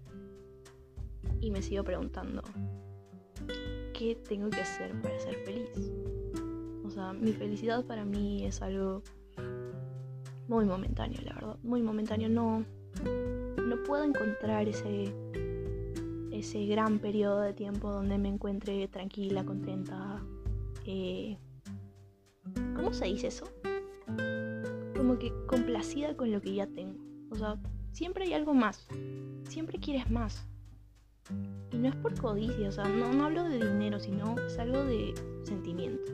Y 1.40 1.50
me 1.50 1.62
sigo 1.62 1.85
preguntando, 1.85 2.42
¿qué 3.92 4.16
tengo 4.28 4.50
que 4.50 4.61
hacer 4.61 4.92
para 5.00 5.18
ser 5.18 5.37
feliz? 5.44 5.70
O 6.85 6.90
sea, 6.90 7.12
mi 7.12 7.32
felicidad 7.32 7.85
para 7.85 8.04
mí 8.04 8.44
es 8.44 8.62
algo 8.62 9.02
muy 10.49 10.64
momentáneo, 10.64 11.20
la 11.23 11.35
verdad. 11.35 11.56
Muy 11.62 11.82
momentáneo. 11.82 12.28
No, 12.28 12.64
no 13.05 13.83
puedo 13.85 14.05
encontrar 14.05 14.69
ese, 14.69 15.12
ese 16.33 16.67
gran 16.67 16.99
periodo 16.99 17.41
de 17.41 17.53
tiempo 17.53 17.91
donde 17.91 18.19
me 18.19 18.29
encuentre 18.29 18.88
tranquila, 18.88 19.45
contenta, 19.45 20.23
eh, 20.85 21.37
¿Cómo 22.75 22.93
se 22.93 23.07
dice 23.07 23.29
eso? 23.29 23.47
Como 24.97 25.19
que 25.19 25.33
complacida 25.47 26.17
con 26.17 26.31
lo 26.31 26.41
que 26.41 26.55
ya 26.55 26.67
tengo. 26.67 27.03
O 27.31 27.35
sea, 27.35 27.57
siempre 27.93 28.25
hay 28.25 28.35
algo 28.35 28.55
más. 28.55 28.87
Siempre 29.49 29.79
quieres 29.79 30.11
más. 30.11 30.47
Y 31.73 31.79
no 31.79 31.88
es 31.88 31.97
por 31.97 32.15
codicia, 32.19 32.69
o 32.69 32.73
sea, 32.73 32.85
no, 32.85 33.12
no 33.12 33.25
hablo 33.25 33.45
de 33.45 33.57
dinero, 33.57 33.99
sino 33.99 34.37
es 34.47 34.59
algo 34.59 34.85
de 34.85 35.15
sentimiento. 35.43 36.12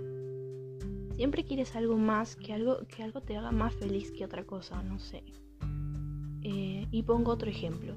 Siempre 1.16 1.44
quieres 1.44 1.76
algo 1.76 1.98
más, 1.98 2.36
que 2.36 2.54
algo, 2.54 2.86
que 2.86 3.02
algo 3.02 3.20
te 3.20 3.36
haga 3.36 3.52
más 3.52 3.74
feliz 3.74 4.10
que 4.10 4.24
otra 4.24 4.44
cosa, 4.44 4.82
no 4.82 4.98
sé. 4.98 5.22
Eh, 6.42 6.86
y 6.90 7.02
pongo 7.02 7.32
otro 7.32 7.50
ejemplo. 7.50 7.94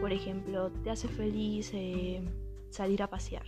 Por 0.00 0.12
ejemplo, 0.12 0.70
te 0.84 0.90
hace 0.90 1.08
feliz 1.08 1.70
eh, 1.72 2.22
salir 2.70 3.02
a 3.02 3.08
pasear 3.08 3.44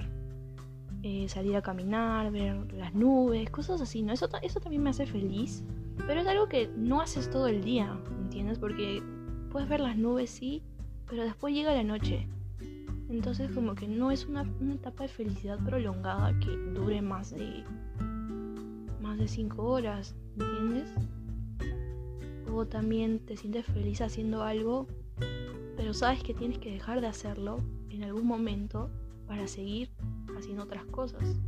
eh, 1.03 1.29
salir 1.29 1.57
a 1.57 1.63
caminar, 1.63 2.33
ver 2.33 2.73
las 2.73 2.93
nubes, 2.93 3.49
cosas 3.51 3.81
así, 3.81 4.03
¿no? 4.03 4.13
Eso, 4.13 4.29
eso 4.43 4.61
también 4.61 4.83
me 4.83 4.91
hace 4.91 5.07
feliz, 5.07 5.63
pero 6.07 6.21
es 6.21 6.27
algo 6.27 6.49
que 6.49 6.69
no 6.77 7.01
haces 7.01 7.31
todo 7.31 7.47
el 7.47 7.63
día, 7.63 7.97
¿entiendes? 8.23 8.59
Porque 8.59 9.03
puedes 9.51 9.69
ver 9.69 9.81
las 9.81 9.97
nubes, 9.97 10.31
sí, 10.31 10.63
pero 11.09 11.23
después 11.23 11.55
llega 11.55 11.73
la 11.73 11.85
noche. 11.85 12.27
Entonces 13.09 13.51
como 13.53 13.75
que 13.75 13.87
no 13.87 14.11
es 14.11 14.27
una, 14.27 14.43
una 14.61 14.75
etapa 14.75 15.05
de 15.05 15.09
felicidad 15.09 15.59
prolongada 15.65 16.39
que 16.41 16.51
dure 16.75 17.01
más 17.01 17.31
de 17.31 17.65
más 19.01 19.19
de 19.19 19.29
5 19.29 19.63
horas, 19.63 20.15
¿entiendes? 20.39 20.91
También 22.67 23.21
te 23.21 23.37
sientes 23.37 23.67
feliz 23.67 24.01
haciendo 24.01 24.43
algo, 24.43 24.87
pero 25.77 25.95
sabes 25.95 26.23
que 26.23 26.35
tienes 26.35 26.59
que 26.59 26.73
dejar 26.73 27.01
de 27.01 27.07
hacerlo 27.07 27.61
en 27.91 28.05
algún 28.05 28.27
momento 28.27 28.91
para 29.27 29.47
seguir 29.47 29.91
haciendo 30.37 30.65
otras 30.65 30.85
cosas. 30.87 31.41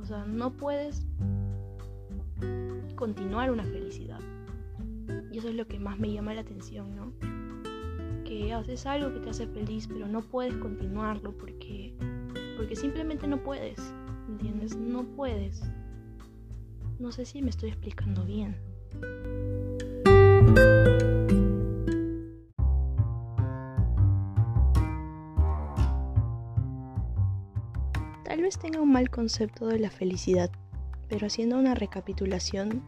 O 0.00 0.04
sea, 0.04 0.24
no 0.24 0.52
puedes 0.56 1.06
continuar 2.96 3.50
una 3.50 3.64
felicidad. 3.64 4.20
Y 5.32 5.38
eso 5.38 5.48
es 5.48 5.54
lo 5.54 5.66
que 5.66 5.78
más 5.78 5.98
me 5.98 6.12
llama 6.12 6.34
la 6.34 6.42
atención, 6.42 6.94
¿no? 6.94 7.12
Que 8.24 8.52
haces 8.52 8.86
algo 8.86 9.12
que 9.12 9.20
te 9.20 9.30
hace 9.30 9.46
feliz, 9.46 9.88
pero 9.88 10.06
no 10.06 10.20
puedes 10.20 10.54
continuarlo 10.56 11.36
porque 11.36 11.94
porque 12.60 12.76
simplemente 12.76 13.26
no 13.26 13.42
puedes, 13.42 13.78
¿entiendes? 14.28 14.76
No 14.76 15.04
puedes. 15.16 15.62
No 16.98 17.10
sé 17.10 17.24
si 17.24 17.40
me 17.40 17.48
estoy 17.48 17.70
explicando 17.70 18.22
bien. 18.26 18.54
Tal 28.24 28.42
vez 28.42 28.58
tenga 28.58 28.80
un 28.80 28.92
mal 28.92 29.10
concepto 29.10 29.66
de 29.66 29.78
la 29.78 29.90
felicidad, 29.90 30.50
pero 31.08 31.26
haciendo 31.26 31.58
una 31.58 31.74
recapitulación 31.74 32.82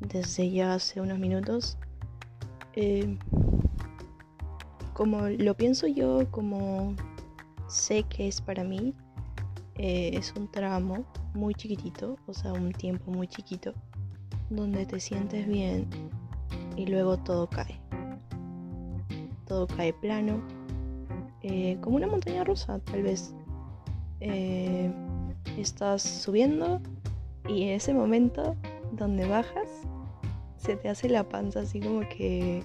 desde 0.00 0.50
ya 0.50 0.74
hace 0.74 1.00
unos 1.00 1.18
minutos, 1.18 1.76
eh, 2.74 3.18
como 4.94 5.28
lo 5.28 5.54
pienso 5.54 5.86
yo, 5.86 6.30
como 6.30 6.94
sé 7.66 8.04
que 8.04 8.28
es 8.28 8.40
para 8.40 8.64
mí, 8.64 8.94
eh, 9.76 10.10
es 10.14 10.32
un 10.36 10.50
tramo 10.50 11.04
muy 11.34 11.54
chiquitito, 11.54 12.16
o 12.26 12.34
sea, 12.34 12.52
un 12.52 12.72
tiempo 12.72 13.10
muy 13.10 13.26
chiquito, 13.26 13.74
donde 14.48 14.86
te 14.86 15.00
sientes 15.00 15.46
bien 15.46 15.88
y 16.76 16.86
luego 16.86 17.18
todo 17.18 17.48
cae. 17.48 17.80
Todo 19.46 19.66
cae 19.66 19.92
plano, 19.92 20.42
eh, 21.42 21.76
como 21.80 21.96
una 21.96 22.06
montaña 22.06 22.44
rusa, 22.44 22.78
tal 22.80 23.02
vez. 23.02 23.34
Eh, 24.20 24.90
estás 25.58 26.02
subiendo 26.02 26.80
y 27.48 27.64
en 27.64 27.70
ese 27.70 27.92
momento 27.92 28.56
donde 28.92 29.26
bajas 29.26 29.68
se 30.56 30.76
te 30.76 30.88
hace 30.88 31.08
la 31.08 31.28
panza 31.28 31.60
así 31.60 31.80
como 31.80 32.00
que 32.08 32.62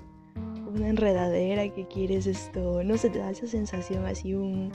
una 0.67 0.89
enredadera 0.89 1.67
que 1.69 1.87
quieres 1.87 2.27
esto, 2.27 2.83
no 2.83 2.97
se 2.97 3.09
te 3.09 3.19
da 3.19 3.31
esa 3.31 3.47
sensación 3.47 4.05
así 4.05 4.35
un, 4.35 4.71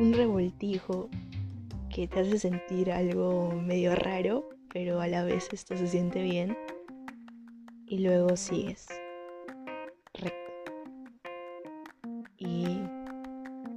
un 0.00 0.12
revoltijo 0.12 1.08
que 1.88 2.08
te 2.08 2.20
hace 2.20 2.38
sentir 2.38 2.90
algo 2.90 3.52
medio 3.52 3.94
raro, 3.94 4.48
pero 4.72 5.00
a 5.00 5.06
la 5.06 5.22
vez 5.22 5.48
esto 5.52 5.76
se 5.76 5.86
siente 5.86 6.22
bien 6.22 6.56
y 7.88 7.98
luego 7.98 8.36
sigues 8.36 8.86
recto. 10.14 10.52
Y 12.36 12.82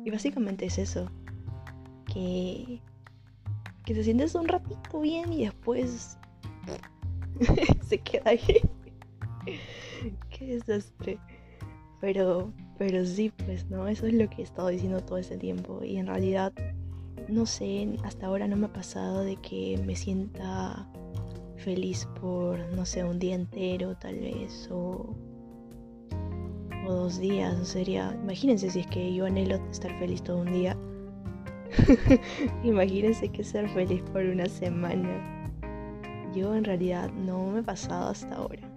Y 0.03 0.09
básicamente 0.09 0.65
es 0.65 0.77
eso. 0.77 1.09
Que, 2.11 2.81
que 3.85 3.93
te 3.93 4.03
sientes 4.03 4.35
un 4.35 4.47
ratito 4.47 4.99
bien 4.99 5.31
y 5.31 5.45
después 5.45 6.17
se 7.87 7.97
queda 7.99 8.31
ahí. 8.31 8.61
Qué 10.29 10.45
desastre. 10.45 11.19
Pero, 11.99 12.51
pero 12.77 13.05
sí, 13.05 13.31
pues, 13.45 13.69
¿no? 13.69 13.87
Eso 13.87 14.07
es 14.07 14.13
lo 14.13 14.29
que 14.29 14.41
he 14.41 14.43
estado 14.43 14.69
diciendo 14.69 15.01
todo 15.01 15.19
ese 15.19 15.37
tiempo. 15.37 15.83
Y 15.83 15.97
en 15.97 16.07
realidad, 16.07 16.51
no 17.27 17.45
sé, 17.45 17.95
hasta 18.03 18.25
ahora 18.25 18.47
no 18.47 18.57
me 18.57 18.65
ha 18.65 18.73
pasado 18.73 19.23
de 19.23 19.35
que 19.37 19.79
me 19.85 19.95
sienta 19.95 20.91
feliz 21.61 22.07
por, 22.19 22.59
no 22.73 22.85
sé, 22.85 23.03
un 23.03 23.19
día 23.19 23.35
entero 23.35 23.95
tal 23.97 24.19
vez, 24.19 24.69
o, 24.71 25.15
o 26.87 26.93
dos 26.93 27.19
días. 27.19 27.67
Sería, 27.67 28.17
imagínense 28.23 28.69
si 28.69 28.79
es 28.81 28.87
que 28.87 29.13
yo 29.13 29.25
anhelo 29.25 29.55
estar 29.71 29.97
feliz 29.99 30.21
todo 30.23 30.39
un 30.39 30.51
día. 30.51 30.77
imagínense 32.63 33.29
que 33.29 33.43
ser 33.43 33.69
feliz 33.69 34.01
por 34.11 34.23
una 34.23 34.45
semana. 34.45 35.51
Yo 36.33 36.55
en 36.55 36.63
realidad 36.63 37.11
no 37.11 37.47
me 37.47 37.59
he 37.59 37.63
pasado 37.63 38.09
hasta 38.09 38.35
ahora. 38.35 38.67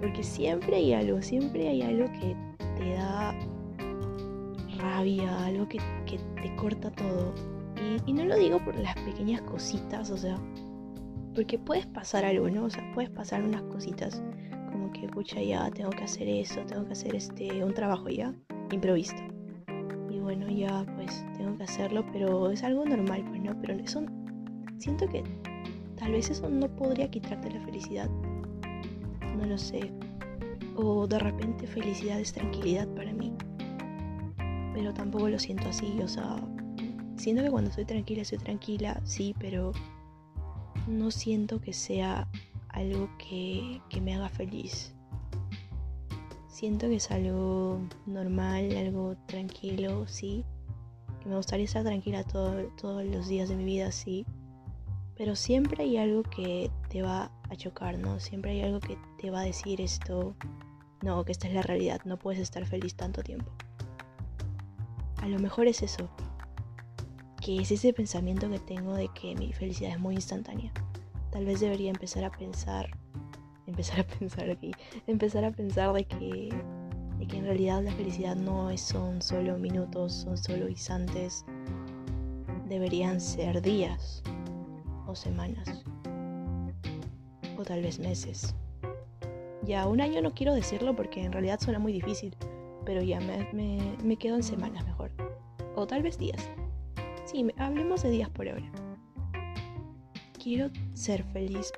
Porque 0.00 0.22
siempre 0.22 0.76
hay 0.76 0.92
algo, 0.94 1.22
siempre 1.22 1.68
hay 1.68 1.82
algo 1.82 2.06
que 2.12 2.36
te 2.76 2.94
da 2.94 3.34
rabia, 4.78 5.46
algo 5.46 5.68
que, 5.68 5.78
te 6.08 6.56
corta 6.56 6.90
todo. 6.90 7.32
Y, 8.06 8.12
no 8.12 8.24
lo 8.24 8.36
digo 8.36 8.58
por 8.64 8.74
las 8.76 8.94
pequeñas 8.96 9.42
cositas, 9.42 10.10
o 10.10 10.16
sea, 10.16 10.38
porque 11.34 11.58
puedes 11.58 11.86
pasar 11.86 12.24
algo, 12.24 12.48
¿no? 12.50 12.64
O 12.64 12.70
sea, 12.70 12.82
puedes 12.94 13.10
pasar 13.10 13.42
unas 13.42 13.62
cositas 13.62 14.22
como 14.70 14.92
que, 14.92 15.08
pucha, 15.08 15.40
ya 15.42 15.70
tengo 15.70 15.90
que 15.90 16.04
hacer 16.04 16.28
eso, 16.28 16.64
tengo 16.66 16.84
que 16.86 16.92
hacer 16.92 17.14
este, 17.14 17.64
un 17.64 17.74
trabajo 17.74 18.08
ya, 18.08 18.34
improvisto. 18.70 19.22
Y 20.10 20.18
bueno, 20.18 20.48
ya 20.48 20.84
pues 20.96 21.24
tengo 21.36 21.56
que 21.56 21.64
hacerlo, 21.64 22.04
pero 22.12 22.50
es 22.50 22.62
algo 22.62 22.84
normal, 22.84 23.24
pues 23.28 23.40
no, 23.42 23.58
pero 23.60 23.74
eso 23.74 24.04
siento 24.78 25.06
que 25.08 25.24
tal 25.96 26.12
vez 26.12 26.30
eso 26.30 26.48
no 26.48 26.68
podría 26.68 27.10
quitarte 27.10 27.50
la 27.50 27.60
felicidad 27.60 28.10
no 29.42 29.48
lo 29.48 29.58
sé. 29.58 29.90
O 30.76 31.06
de 31.06 31.18
repente 31.18 31.66
felicidad 31.66 32.20
es 32.20 32.32
tranquilidad 32.32 32.88
para 32.94 33.12
mí. 33.12 33.32
Pero 34.74 34.94
tampoco 34.94 35.28
lo 35.28 35.38
siento 35.38 35.68
así, 35.68 36.00
o 36.02 36.08
sea, 36.08 36.36
siento 37.16 37.42
que 37.42 37.50
cuando 37.50 37.70
estoy 37.70 37.84
tranquila, 37.84 38.22
estoy 38.22 38.38
tranquila, 38.38 39.00
sí, 39.04 39.34
pero 39.38 39.72
no 40.86 41.10
siento 41.10 41.60
que 41.60 41.72
sea 41.72 42.28
algo 42.68 43.08
que, 43.18 43.80
que 43.88 44.00
me 44.00 44.14
haga 44.14 44.28
feliz. 44.28 44.94
Siento 46.48 46.88
que 46.88 46.96
es 46.96 47.10
algo 47.10 47.80
normal, 48.06 48.76
algo 48.76 49.16
tranquilo, 49.26 50.06
sí. 50.06 50.44
Que 51.20 51.28
me 51.28 51.36
gustaría 51.36 51.64
estar 51.64 51.84
tranquila 51.84 52.24
todos 52.24 53.04
los 53.04 53.28
días 53.28 53.48
de 53.48 53.56
mi 53.56 53.64
vida, 53.64 53.92
sí. 53.92 54.26
Pero 55.16 55.36
siempre 55.36 55.84
hay 55.84 55.96
algo 55.96 56.22
que 56.22 56.70
te 56.88 57.02
va 57.02 57.30
a 57.48 57.56
chocar, 57.56 57.98
¿no? 57.98 58.18
Siempre 58.20 58.52
hay 58.52 58.62
algo 58.62 58.80
que 58.80 58.98
te 59.20 59.30
va 59.30 59.40
a 59.40 59.44
decir 59.44 59.80
esto, 59.80 60.34
no, 61.02 61.24
que 61.24 61.32
esta 61.32 61.48
es 61.48 61.54
la 61.54 61.62
realidad, 61.62 62.00
no 62.04 62.18
puedes 62.18 62.40
estar 62.40 62.64
feliz 62.66 62.94
tanto 62.94 63.22
tiempo. 63.22 63.50
A 65.18 65.28
lo 65.28 65.38
mejor 65.38 65.66
es 65.68 65.82
eso, 65.82 66.10
que 67.42 67.56
es 67.60 67.72
ese 67.72 67.92
pensamiento 67.92 68.48
que 68.48 68.60
tengo 68.60 68.94
de 68.94 69.08
que 69.08 69.34
mi 69.34 69.52
felicidad 69.52 69.90
es 69.90 70.00
muy 70.00 70.14
instantánea. 70.14 70.72
Tal 71.30 71.44
vez 71.44 71.60
debería 71.60 71.90
empezar 71.90 72.24
a 72.24 72.30
pensar, 72.30 72.96
empezar 73.66 74.00
a 74.00 74.04
pensar 74.18 74.48
aquí, 74.48 74.70
empezar 75.06 75.44
a 75.44 75.50
pensar 75.50 75.92
de 75.92 76.04
que, 76.04 76.54
de 77.18 77.26
que 77.26 77.36
en 77.36 77.44
realidad 77.44 77.82
la 77.82 77.92
felicidad 77.92 78.36
no 78.36 78.76
son 78.78 79.20
solo 79.20 79.58
minutos, 79.58 80.12
son 80.12 80.38
solo 80.38 80.68
instantes, 80.68 81.44
deberían 82.68 83.20
ser 83.20 83.60
días 83.60 84.22
o 85.08 85.16
semanas 85.16 85.84
o 87.58 87.64
tal 87.64 87.82
vez 87.82 87.98
meses. 87.98 88.54
Ya 89.64 89.86
un 89.88 90.00
año 90.00 90.22
no 90.22 90.32
quiero 90.32 90.54
decirlo 90.54 90.94
porque 90.94 91.24
en 91.24 91.32
realidad 91.32 91.58
suena 91.60 91.80
muy 91.80 91.92
difícil, 91.92 92.36
pero 92.84 93.02
ya 93.02 93.20
me, 93.20 93.96
me, 94.02 94.16
quedo 94.16 94.36
en 94.36 94.42
semanas 94.42 94.84
mejor. 94.84 95.10
O 95.74 95.86
tal 95.86 96.02
vez 96.02 96.18
días. 96.18 96.48
Sí, 97.32 97.46
hablemos 97.56 98.02
de 98.02 98.10
días 98.10 98.28
por 98.28 98.46
ahora. 98.46 98.70
Quiero 100.38 100.70
ser 100.92 101.24
feliz 101.24 101.72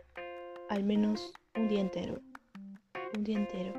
al 0.68 0.82
menos 0.82 1.32
un 1.56 1.68
día 1.68 1.80
entero. 1.80 2.20
Un 3.16 3.22
día 3.22 3.38
entero. 3.38 3.72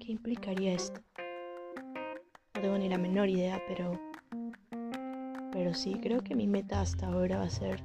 ¿Qué 0.00 0.10
implicaría 0.10 0.74
esto? 0.74 1.00
No 2.54 2.60
tengo 2.62 2.78
ni 2.78 2.88
la 2.88 2.98
menor 2.98 3.28
idea, 3.28 3.62
pero... 3.68 3.92
Pero 5.52 5.72
sí, 5.72 5.94
creo 6.02 6.20
que 6.20 6.34
mi 6.34 6.48
meta 6.48 6.80
hasta 6.80 7.06
ahora 7.06 7.38
va 7.38 7.44
a 7.44 7.50
ser 7.50 7.80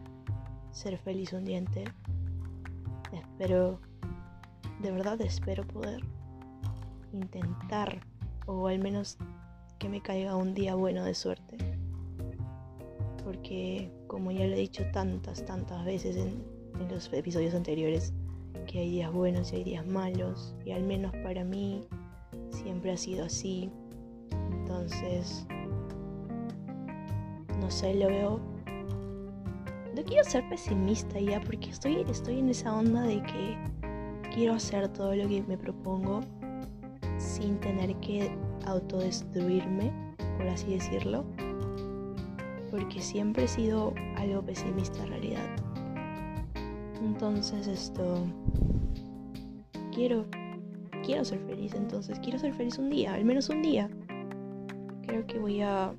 ser 0.71 0.97
feliz 0.97 1.33
un 1.33 1.45
día 1.45 1.59
entero. 1.59 1.93
Espero, 3.11 3.79
de 4.81 4.91
verdad 4.91 5.21
espero 5.21 5.67
poder 5.67 6.01
intentar, 7.11 7.99
o 8.47 8.67
al 8.67 8.79
menos 8.79 9.19
que 9.77 9.87
me 9.87 10.01
caiga 10.01 10.35
un 10.35 10.55
día 10.55 10.73
bueno 10.73 11.03
de 11.03 11.13
suerte. 11.13 11.32
Porque, 13.53 13.91
como 14.07 14.31
ya 14.31 14.47
lo 14.47 14.53
he 14.53 14.61
dicho 14.61 14.83
tantas, 14.93 15.45
tantas 15.45 15.85
veces 15.85 16.15
en, 16.15 16.43
en 16.79 16.89
los 16.89 17.13
episodios 17.13 17.53
anteriores, 17.53 18.11
que 18.65 18.79
hay 18.79 18.89
días 18.89 19.13
buenos 19.13 19.53
y 19.53 19.57
hay 19.57 19.63
días 19.63 19.85
malos, 19.85 20.55
y 20.65 20.71
al 20.71 20.81
menos 20.81 21.11
para 21.21 21.43
mí 21.43 21.83
siempre 22.49 22.91
ha 22.91 22.97
sido 22.97 23.25
así. 23.25 23.69
Entonces, 24.53 25.45
no 27.59 27.69
sé, 27.69 27.93
lo 27.93 28.07
veo 28.07 28.39
no 29.95 30.03
quiero 30.03 30.23
ser 30.23 30.49
pesimista 30.49 31.19
ya, 31.19 31.39
porque 31.39 31.69
estoy, 31.69 32.03
estoy 32.09 32.39
en 32.39 32.49
esa 32.49 32.75
onda 32.75 33.03
de 33.03 33.21
que 33.21 33.55
quiero 34.33 34.55
hacer 34.55 34.87
todo 34.87 35.15
lo 35.15 35.27
que 35.27 35.43
me 35.43 35.59
propongo 35.59 36.21
sin 37.19 37.59
tener 37.59 37.95
que 37.97 38.35
autodestruirme, 38.65 39.93
por 40.39 40.47
así 40.47 40.73
decirlo. 40.73 41.23
Porque 42.73 42.99
siempre 42.99 43.43
he 43.43 43.47
sido 43.47 43.93
algo 44.17 44.41
pesimista 44.41 45.03
en 45.03 45.09
realidad. 45.09 45.55
Entonces 47.03 47.67
esto... 47.67 48.25
Quiero... 49.93 50.25
Quiero 51.05 51.23
ser 51.23 51.39
feliz, 51.41 51.75
entonces 51.75 52.17
quiero 52.19 52.39
ser 52.39 52.51
feliz 52.55 52.79
un 52.79 52.89
día, 52.89 53.13
al 53.13 53.25
menos 53.25 53.49
un 53.49 53.61
día. 53.61 53.91
Creo 55.05 55.27
que 55.27 55.37
voy 55.37 55.61
a 55.61 55.93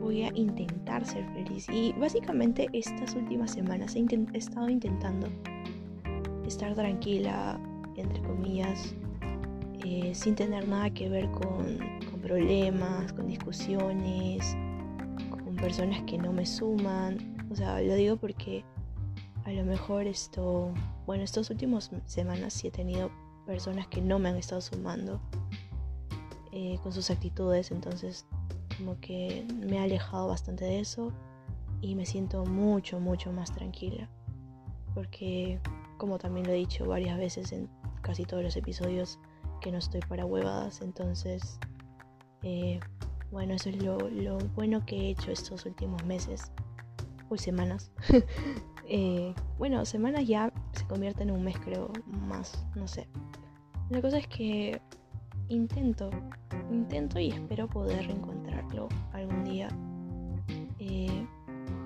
voy 0.00 0.24
a 0.24 0.32
intentar 0.34 1.04
ser 1.06 1.24
feliz. 1.32 1.66
Y 1.70 1.92
básicamente 1.92 2.68
estas 2.72 3.14
últimas 3.14 3.52
semanas 3.52 3.94
he, 3.94 4.04
estado 4.34 4.68
intentando 4.68 5.28
estar 6.44 6.74
tranquila, 6.74 7.60
entre 7.96 8.20
comillas, 8.22 8.96
eh, 9.84 10.10
sin 10.14 10.34
tener 10.34 10.68
nada 10.68 10.90
que 10.90 11.08
ver 11.08 11.30
con, 11.30 11.78
problemas, 12.20 13.12
con 13.12 13.26
discusiones, 13.26 14.56
personas 15.64 16.02
que 16.02 16.18
no 16.18 16.30
me 16.30 16.44
suman. 16.44 17.46
O 17.50 17.56
sea, 17.56 17.80
lo 17.80 17.94
digo 17.94 18.18
porque 18.18 18.62
a 19.46 19.50
lo 19.50 19.64
mejor 19.64 20.06
esto, 20.06 20.74
bueno, 21.06 21.24
estos 21.24 21.48
últimos 21.48 21.90
semanas 22.04 22.52
sí 22.52 22.66
he 22.66 22.70
tenido 22.70 23.10
personas 23.46 23.86
que 23.86 24.02
no 24.02 24.18
me 24.18 24.28
han 24.28 24.36
estado 24.36 24.60
sumando 24.60 25.22
eh, 26.52 26.78
con 26.82 26.92
sus 26.92 27.10
actitudes, 27.10 27.70
entonces 27.70 28.26
como 28.76 29.00
que 29.00 29.46
me 29.66 29.76
he 29.76 29.78
alejado 29.78 30.28
bastante 30.28 30.66
de 30.66 30.80
eso 30.80 31.12
y 31.80 31.94
me 31.94 32.04
siento 32.04 32.44
mucho, 32.44 33.00
mucho 33.00 33.32
más 33.32 33.50
tranquila. 33.50 34.10
Porque, 34.94 35.60
como 35.96 36.18
también 36.18 36.46
lo 36.46 36.52
he 36.52 36.56
dicho 36.56 36.84
varias 36.84 37.16
veces 37.16 37.52
en 37.52 37.70
casi 38.02 38.26
todos 38.26 38.42
los 38.42 38.54
episodios, 38.56 39.18
que 39.62 39.72
no 39.72 39.78
estoy 39.78 40.00
para 40.00 40.26
huevadas, 40.26 40.82
entonces, 40.82 41.58
eh, 42.42 42.80
bueno, 43.34 43.54
eso 43.54 43.68
es 43.68 43.82
lo, 43.82 43.98
bueno 44.54 44.86
que 44.86 44.96
he 44.96 45.10
hecho 45.10 45.32
estos 45.32 45.66
últimos 45.66 46.02
meses, 46.04 46.50
o 47.28 47.36
semanas. 47.36 47.90
Eh, 48.86 49.34
bueno, 49.56 49.86
semanas 49.86 50.26
ya 50.28 50.52
se 50.72 50.86
convierten 50.86 51.30
en 51.30 51.36
un 51.36 51.42
mes, 51.42 51.56
creo, 51.58 51.90
más, 52.28 52.66
no 52.74 52.86
sé. 52.86 53.08
La 53.88 54.02
cosa 54.02 54.18
es 54.18 54.28
que 54.28 54.78
intento, 55.48 56.10
intento 56.70 57.18
y 57.18 57.30
espero 57.30 57.66
poder 57.66 58.10
encontrarlo 58.10 58.90
algún 59.14 59.42
día. 59.42 59.68
Eh, 60.78 61.26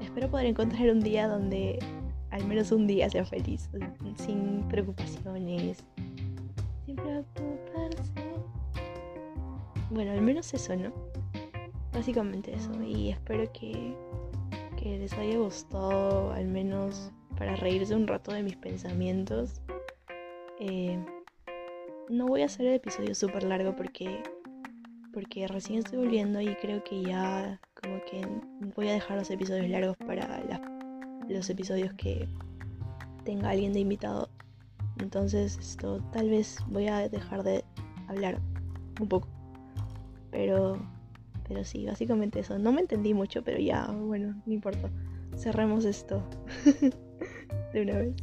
espero 0.01 0.29
poder 0.29 0.47
encontrar 0.47 0.91
un 0.91 0.99
día 0.99 1.29
donde 1.29 1.79
al 2.31 2.45
menos 2.49 2.73
un 2.73 2.89
día 2.89 3.09
sea 3.09 3.25
feliz, 3.25 3.71
sin 4.17 4.67
preocupaciones, 4.67 5.85
sin 6.85 6.97
preocuparse. 6.97 8.13
Bueno, 9.91 10.11
al 10.11 10.21
menos 10.21 10.53
eso, 10.53 10.75
¿no? 10.75 10.93
Básicamente 11.93 12.55
eso. 12.55 12.73
Y 12.83 13.11
espero 13.11 13.51
que, 13.53 13.95
que 14.77 14.99
les 14.99 15.13
haya 15.15 15.39
gustado, 15.39 16.33
al 16.33 16.47
menos 16.49 17.13
para 17.37 17.57
reírse 17.57 17.95
un 17.95 18.07
rato 18.07 18.33
de 18.33 18.43
mis 18.43 18.57
pensamientos. 18.57 19.61
Eh, 20.61 20.99
no 22.09 22.27
voy 22.27 22.43
a 22.43 22.47
hacer 22.47 22.67
el 22.67 22.75
episodio 22.75 23.15
súper 23.15 23.45
largo 23.45 23.77
porque 23.77 24.23
porque 25.13 25.49
recién 25.49 25.81
estoy 25.81 25.99
volviendo 25.99 26.41
y 26.41 26.55
creo 26.57 26.85
que 26.85 27.03
ya 27.03 27.61
como 27.83 27.99
que 28.05 28.27
voy 28.77 28.89
a 28.89 28.93
dejar 28.93 29.19
los 29.19 29.31
episodios 29.31 29.69
largos 29.69 29.97
para 29.97 30.43
los 31.29 31.51
episodios 31.51 31.93
que 31.95 32.29
tenga 33.25 33.51
alguien 33.51 33.73
de 33.73 33.81
invitado. 33.81 34.29
Entonces 35.01 35.59
esto 35.59 36.01
tal 36.13 36.31
vez 36.31 36.59
voy 36.69 36.89
a 36.89 37.09
dejar 37.09 37.43
de 37.43 37.65
hablar 38.07 38.41
un 39.01 39.09
poco. 39.09 39.29
Pero 40.31 40.79
pero 41.49 41.65
sí, 41.65 41.87
básicamente 41.87 42.41
eso. 42.41 42.59
No 42.59 42.73
me 42.73 42.83
entendí 42.83 43.15
mucho, 43.15 43.43
pero 43.43 43.59
ya, 43.59 43.87
bueno, 43.87 44.41
no 44.45 44.53
importa. 44.53 44.91
Cerremos 45.37 45.85
esto 45.85 46.23
de 47.73 47.83
una 47.83 47.99
vez. 47.99 48.15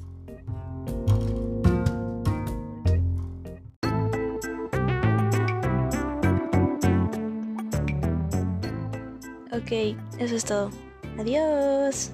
Ok, 9.52 9.72
eso 10.20 10.36
es 10.36 10.46
todo. 10.46 10.70
Adiós. 11.18 12.12